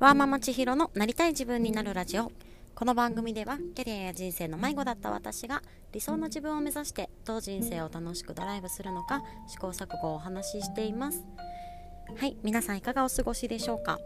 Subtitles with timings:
[0.00, 2.32] ワーママ千尋のなりたい自分になるラジオ。
[2.74, 5.62] この番組ではキャリアや人生の迷子だった私が
[5.92, 11.22] 理想の自分を目指してどう人生を楽しくドライブするのか試行錯誤をお話ししています。
[12.18, 13.98] はい皆さんいかがお過ごしでしょうか？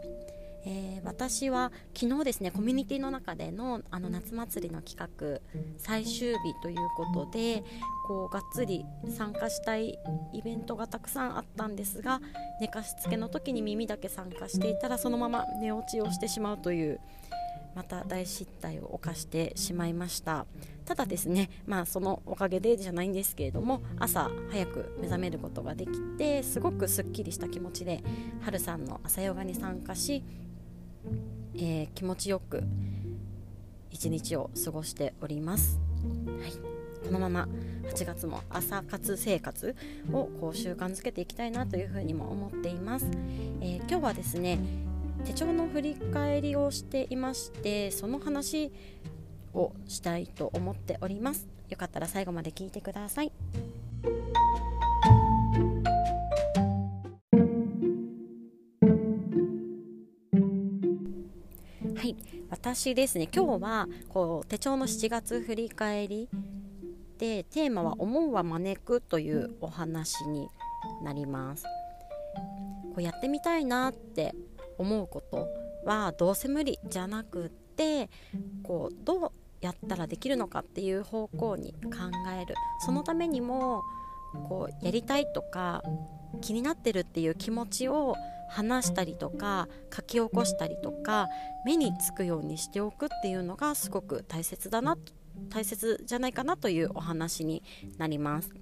[0.67, 5.39] えー、私は昨日ですねコミュニティの中でのあの夏祭りの企画
[5.77, 7.63] 最終日ということで
[8.07, 8.83] こうがっつり
[9.15, 9.99] 参加したい
[10.33, 12.19] イベントがたくさんあったんですが
[12.59, 16.99] 寝かしつけの時に耳だけ参加していたらそのまま寝落ちをしてしまうという
[17.75, 20.45] また大失態を犯してしまいました。
[20.85, 28.03] ただですねまあそのおかげでじゃないんですけれども朝早く目覚めることができてすごくすっきりした気持ちで
[28.41, 30.23] はるさんの朝ヨガに参加し
[31.55, 32.63] えー、気持ちよく
[33.91, 35.79] 一日を過ごしております。
[36.41, 36.75] はい。
[37.05, 37.47] このまま
[37.93, 39.75] 8月も朝活生活
[40.11, 43.05] をこう習慣づけていきたいなというふうにも思っています、
[43.61, 44.57] えー、今日はですね
[45.23, 48.71] 手帳の振り返りをしていましてその話
[49.53, 51.47] をしたいと思っております。
[51.69, 53.31] よかったら最後まで聞いてください。
[61.95, 62.15] はい。
[62.49, 66.29] 私ですね今日はこう手帳の7月振り返り
[67.17, 70.47] でテーマは「思うは招く」というお話に
[71.03, 71.63] なります。
[71.63, 74.35] こうやってみたいなって
[74.77, 75.47] 思うこと
[75.85, 78.09] はどうせ無理じゃなくって
[78.63, 82.55] こうどうやったらできるのかっていう方向に考える。
[82.85, 83.83] そのためにも
[84.49, 85.81] こうやりたいとか
[86.41, 88.15] 気になってるっていう気持ちを
[88.49, 91.27] 話したりとか書き起こしたりとか
[91.65, 94.97] 目につくようにしておくっていうのがすごく大切だな
[95.49, 97.63] 大切じゃないかなというお話に
[97.97, 98.53] なります、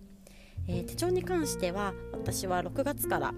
[0.67, 3.33] えー、手帳に関しては私は6月から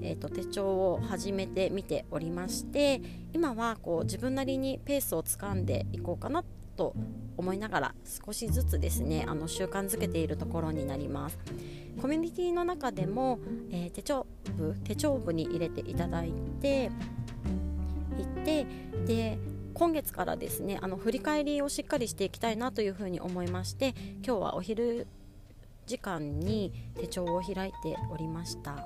[0.00, 6.44] えーと、手帳を始めてみておりまして今はこう自分なりにペースをつかんでいこうかな
[6.78, 6.94] と
[7.36, 11.38] 思いながら少しずつですねあの習慣づけているところになります
[12.00, 13.40] コミュニティの中でも、
[13.70, 16.90] えー、手帳部手帳部に入れていただいて
[18.16, 18.66] いて
[19.06, 19.38] で
[19.74, 25.06] 今月からですねあの振り返りをしっかりしていきたいなというふうに思いまして今日はお昼
[25.86, 28.76] 時間に手帳を開いておりました。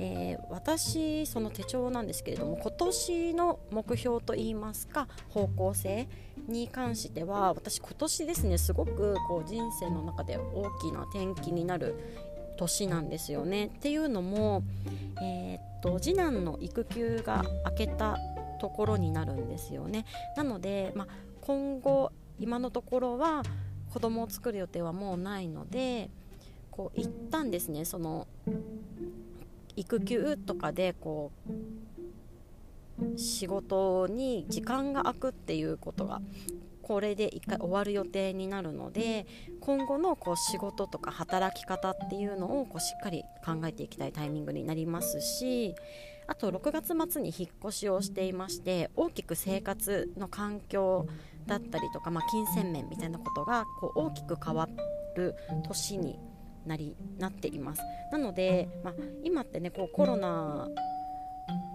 [0.00, 6.08] えー、私その手帳なんですけれども今年の目標といいますか方向性
[6.46, 11.96] に関しては私今年ですねすごくこう人生の中で大きな転機になる
[12.56, 13.66] 年なんですよね。
[13.66, 14.64] っていうのも、
[15.22, 18.18] えー、っと次男の育休が明けた
[18.60, 20.06] ところになるんですよね。
[20.36, 21.06] なので、ま
[21.40, 22.10] 今後
[22.40, 23.42] 今のところは
[23.92, 26.10] 子供を作る予定はもうないので
[26.70, 28.26] こう一旦ですねその
[29.78, 36.20] 育休とかでこう仕事に時間が空くっていうことが
[36.82, 39.26] これで1回終わる予定になるので
[39.60, 45.74] 今後のこう仕事とか働き方っていうのをこうしっかり考えていきたいタイミングになりますし
[46.26, 51.06] あと6月末に引っ越しをしていまして大きく生活の環境
[51.46, 54.68] だったりとか、まあ、金銭面みたいなことがこう大きく変わ
[55.14, 55.34] る
[55.66, 56.18] 年に
[56.68, 57.82] なりなっています。
[58.12, 60.68] なので、まあ、今ってねこうコロナ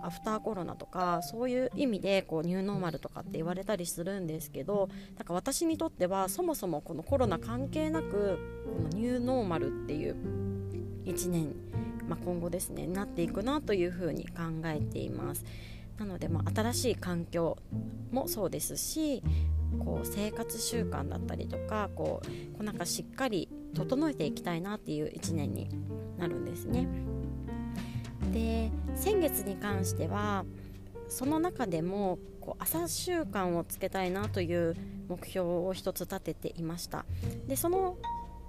[0.03, 10.15] アフターコロナとかそういう意味でこうニューノーマルとかって言われたりするんですけどだか私にとってはそもそもこのコロナ関係なくこのニューノーマルっていう
[11.05, 11.55] 1年、
[12.07, 15.45] まあ、今後ですねなっていくなというふうに考えています。
[15.97, 17.57] なので、まあ、新しい環境
[18.11, 19.21] もそうですし
[19.85, 25.69] こう生活習慣だったりとかこうこうなんかしっかり整えていきたいなっていう1年に
[26.17, 26.87] なるんですね。
[28.31, 30.45] で先月に関しては
[31.09, 34.75] その中でもこう朝習慣をつけたいなという
[35.07, 37.05] 目標を一つ立てていました
[37.47, 37.97] でその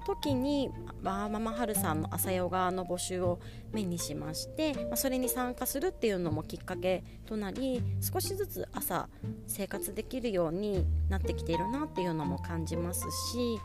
[0.04, 0.70] 時に
[1.02, 3.38] ワーママハルさんの朝ヨガの募集を
[3.72, 9.08] 目にしまして、まあ、それに参加するっていうのもきっかけとなり少しずつ朝
[9.46, 13.00] 生活できるようになってきているなっていうのも感じます
[13.32, 13.58] し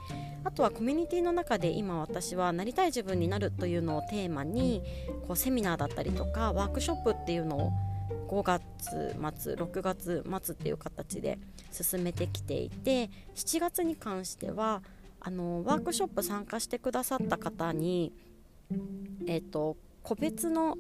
[0.44, 4.82] あとはコミュニティの中で今私はなりたい自分になるというのをテーマに
[5.28, 7.72] こうセミナーだったりとかワークショップっていうのを
[8.30, 11.40] 5月末6月末っていう形で
[11.72, 14.82] 進めてきていて7月に関しては
[15.22, 18.14] あのワークショップ参加してくださった方に、
[19.28, 20.78] えーと、個別の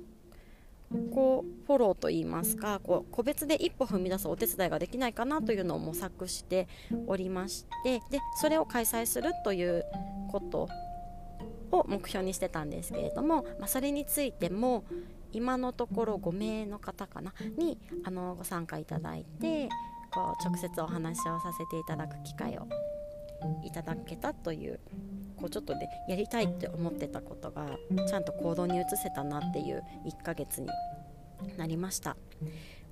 [1.14, 6.68] こうフォローといいますかこう個別で一歩踏み出すお手伝いができないかなというのを模索して
[7.06, 9.86] おりましてでそれを開催するという
[10.32, 10.68] こと
[11.72, 14.84] を目標にしてたんですけれども、まあ、それについても
[15.32, 19.70] 今のところ5名の方かなにあのご参加いただいて
[20.12, 22.68] こう直接お話をさせていただく機会を
[23.64, 24.80] いただけたという
[25.36, 27.78] こうちょっとでやりたいって思ってたことが
[28.08, 30.68] ちゃんと行動に移せたなっていう1ヶ月に
[31.58, 32.18] なりました。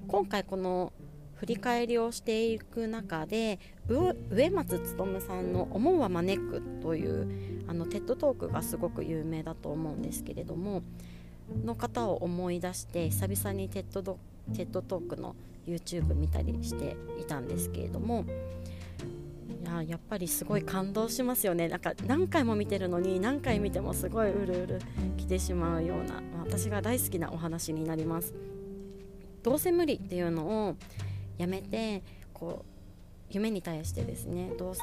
[0.07, 0.93] 今回この
[1.35, 10.81] 振り返りをしていく中で植松勉さんの「思うは招く」というあのテッドトークがすごく有名だと思うんですけれども
[11.63, 14.17] の方を思い出して久々にテッド
[14.53, 15.35] テッドトークの
[15.67, 18.25] YouTube 見たりしていたんですけれども
[19.67, 21.67] ややっぱりすごい感動しますよね。
[21.67, 24.81] なんか何回も見てるのに何回見てもすごいうるうる
[25.17, 28.33] 来てしまうような私が大好きなお話になります。
[29.43, 30.75] どうせ無理っていうのを
[31.37, 32.03] やめて
[32.33, 32.77] こう
[33.29, 34.73] 夢に対してですねどう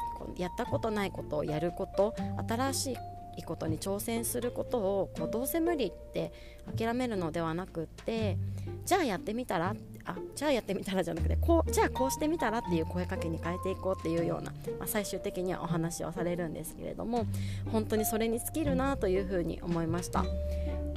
[0.41, 2.15] やったことないことをやること
[2.47, 2.97] 新し
[3.37, 6.31] いことに挑戦することをこうどうせ無理って
[6.77, 8.37] 諦めるのではなくって
[8.85, 17.25] じゃあやってみたらあじゃあやってみたらじゃなくてこうじゃあこうしてみたらっていう声かけに変えていこうっていうような、まあ、最終的にはお話をされるんですけれども
[17.71, 20.23] 本当にそれに尽きるなというふうに思いました。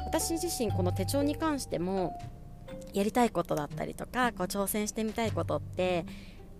[0.07, 2.19] 私自身この手帳に関しても
[2.95, 6.07] やりたいことだったりとかこう挑戦してみたいことって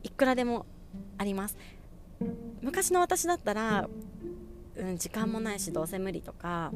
[0.03, 0.67] いくらでも
[1.17, 1.57] あります。
[2.61, 3.89] 昔の私だったら、
[4.77, 6.73] うん、時間もないしどうせ無理とか、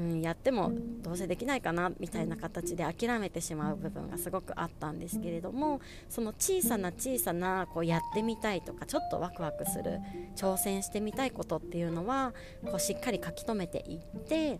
[0.00, 9.98] うん、やってもどうせできないかなみたいな形で諦めてしまう部分がすごくあったんですけれどもその小さな小さなこうやってみたいとかちょっとワクワクする
[10.36, 12.32] 挑戦してみたいことっていうのは
[12.64, 14.58] こうしっかり書き留めていって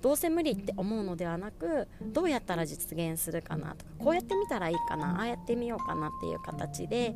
[0.00, 7.14] どうせ無理って思うのではなくどうやったら実現するかなとかこうやってみたらいいかなああやってみようかなっていう形で、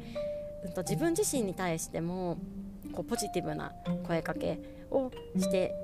[0.65, 2.39] うんと、自分自身に対しても
[2.93, 3.73] こうポジティブな
[4.07, 4.59] 声かけ
[4.91, 5.75] をして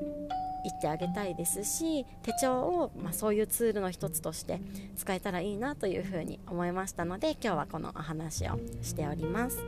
[0.68, 4.60] いってあげたいですし手帳を、まあ、そういうツールの一つとして
[4.96, 9.58] 使えたらいいなというふうに思いましたので今日はこのお話をしております。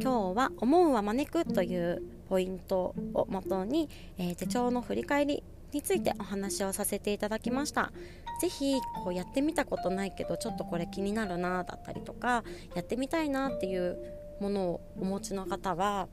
[0.00, 5.42] 今日は「思うは招く」というポイントをもとに、えー、手帳の振り返り
[5.72, 7.92] についてお話をさせていただきました
[8.40, 12.44] 是非こうやってみたことないけどちょっとこれ気になるなだったりとか
[12.74, 13.98] やってみたいなっていう
[14.40, 16.08] ものをお持ちの方は、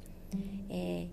[0.69, 1.07] え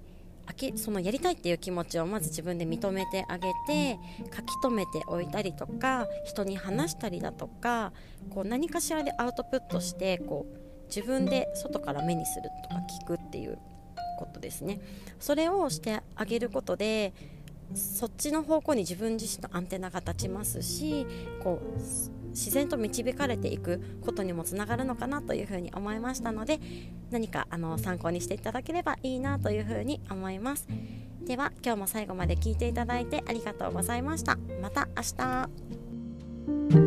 [0.46, 3.98] ー、そのやりたいっていう気持ちをまず自分で認めてあげて
[4.34, 7.92] 書き留めておいたりとか人に話したりだとか
[8.30, 10.62] こう何かしらでアウトプットしてこう
[10.94, 13.58] 自分で外から目にするとか聞くっていう
[14.18, 14.80] ことですね。
[15.18, 17.12] それをしてあげることで
[17.74, 21.06] そっちの方向に自分自身のアンテナが立ちますし
[21.42, 21.80] こう
[22.30, 26.60] 自然と導かれていくことにもつながるのかなというふうに思いましたので
[27.10, 30.66] 何かあの参考にしていただければいいなというふうに思います。
[31.26, 34.38] では今日も最後まで聞いていただいてありがとうございました。
[34.60, 36.81] また明日。